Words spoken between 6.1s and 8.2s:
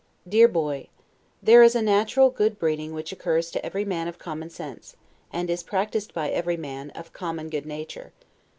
by every man, of common good nature.